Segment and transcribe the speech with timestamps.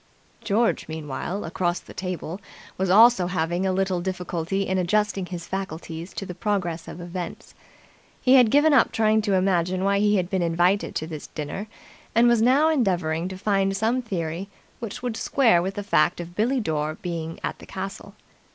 [0.43, 2.41] George, meanwhile, across the table,
[2.75, 7.53] was also having a little difficulty in adjusting his faculties to the progress of events.
[8.19, 11.67] He had given up trying to imagine why he had been invited to this dinner,
[12.15, 16.35] and was now endeavouring to find some theory which would square with the fact of
[16.35, 18.15] Billie Dore being at the castle.